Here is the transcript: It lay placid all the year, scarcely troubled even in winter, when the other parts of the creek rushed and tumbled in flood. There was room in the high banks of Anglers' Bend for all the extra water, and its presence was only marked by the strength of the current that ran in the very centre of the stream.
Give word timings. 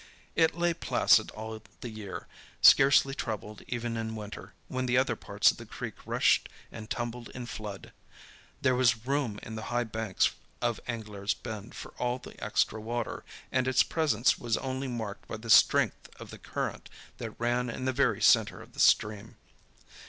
It 0.35 0.55
lay 0.55 0.73
placid 0.73 1.29
all 1.29 1.61
the 1.81 1.89
year, 1.91 2.25
scarcely 2.59 3.13
troubled 3.13 3.61
even 3.67 3.95
in 3.97 4.15
winter, 4.15 4.55
when 4.67 4.87
the 4.87 4.97
other 4.97 5.15
parts 5.15 5.51
of 5.51 5.57
the 5.57 5.65
creek 5.67 5.93
rushed 6.07 6.49
and 6.71 6.89
tumbled 6.89 7.29
in 7.35 7.45
flood. 7.45 7.91
There 8.63 8.73
was 8.73 9.05
room 9.05 9.39
in 9.43 9.53
the 9.53 9.65
high 9.69 9.83
banks 9.83 10.31
of 10.59 10.79
Anglers' 10.87 11.35
Bend 11.35 11.75
for 11.75 11.91
all 11.99 12.17
the 12.17 12.43
extra 12.43 12.81
water, 12.81 13.23
and 13.51 13.67
its 13.67 13.83
presence 13.83 14.39
was 14.39 14.57
only 14.57 14.87
marked 14.87 15.27
by 15.27 15.37
the 15.37 15.51
strength 15.51 16.09
of 16.19 16.31
the 16.31 16.39
current 16.39 16.89
that 17.19 17.39
ran 17.39 17.69
in 17.69 17.85
the 17.85 17.93
very 17.93 18.23
centre 18.23 18.59
of 18.59 18.73
the 18.73 18.79
stream. 18.79 19.35